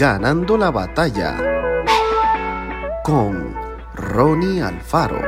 [0.00, 1.36] Ganando la batalla
[3.04, 3.54] con
[3.94, 5.20] Ronnie Alfaro.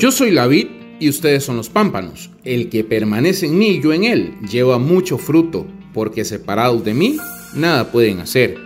[0.00, 0.66] Yo soy la vid
[0.98, 2.30] y ustedes son los pámpanos.
[2.42, 6.94] El que permanece en mí y yo en él lleva mucho fruto, porque separados de
[6.94, 7.18] mí
[7.54, 8.56] nada pueden hacer.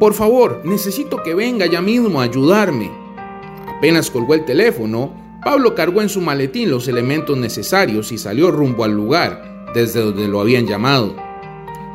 [0.00, 2.90] Por favor, necesito que venga ya mismo a ayudarme.
[3.68, 8.84] Apenas colgó el teléfono, Pablo cargó en su maletín los elementos necesarios y salió rumbo
[8.84, 11.16] al lugar desde donde lo habían llamado.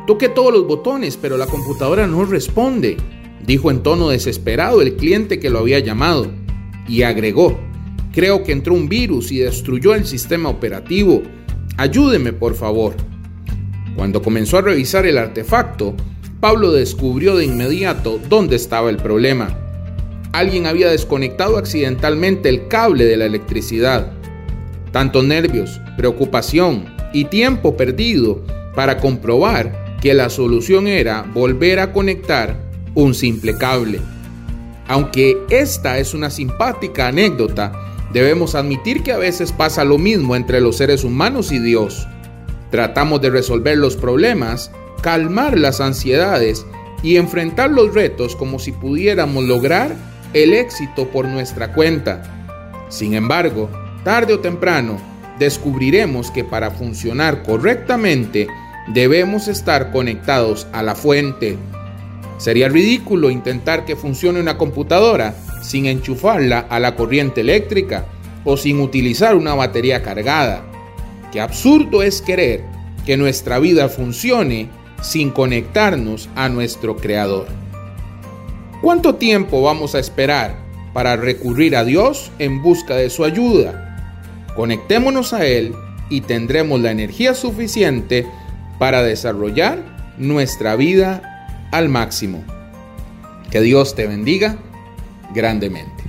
[0.06, 2.98] Toqué todos los botones, pero la computadora no responde,
[3.46, 6.30] dijo en tono desesperado el cliente que lo había llamado,
[6.86, 7.58] y agregó,
[8.12, 11.22] creo que entró un virus y destruyó el sistema operativo.
[11.78, 12.94] Ayúdeme, por favor.
[13.96, 15.94] Cuando comenzó a revisar el artefacto,
[16.40, 19.67] Pablo descubrió de inmediato dónde estaba el problema.
[20.32, 24.12] Alguien había desconectado accidentalmente el cable de la electricidad.
[24.92, 28.42] Tanto nervios, preocupación y tiempo perdido
[28.74, 32.56] para comprobar que la solución era volver a conectar
[32.94, 34.00] un simple cable.
[34.86, 37.72] Aunque esta es una simpática anécdota,
[38.12, 42.06] debemos admitir que a veces pasa lo mismo entre los seres humanos y Dios.
[42.70, 44.70] Tratamos de resolver los problemas,
[45.02, 46.66] calmar las ansiedades
[47.02, 49.94] y enfrentar los retos como si pudiéramos lograr
[50.32, 52.22] el éxito por nuestra cuenta.
[52.88, 53.70] Sin embargo,
[54.04, 54.98] tarde o temprano,
[55.38, 58.48] descubriremos que para funcionar correctamente
[58.88, 61.56] debemos estar conectados a la fuente.
[62.38, 68.06] Sería ridículo intentar que funcione una computadora sin enchufarla a la corriente eléctrica
[68.44, 70.64] o sin utilizar una batería cargada.
[71.32, 72.64] Qué absurdo es querer
[73.04, 74.68] que nuestra vida funcione
[75.02, 77.46] sin conectarnos a nuestro Creador.
[78.80, 80.54] ¿Cuánto tiempo vamos a esperar
[80.92, 84.14] para recurrir a Dios en busca de su ayuda?
[84.54, 85.74] Conectémonos a Él
[86.08, 88.24] y tendremos la energía suficiente
[88.78, 92.44] para desarrollar nuestra vida al máximo.
[93.50, 94.56] Que Dios te bendiga
[95.34, 96.04] grandemente.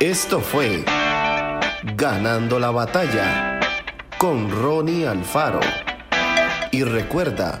[0.00, 0.84] Esto fue
[1.96, 3.60] Ganando la batalla
[4.18, 5.60] con Ronnie Alfaro.
[6.72, 7.60] Y recuerda,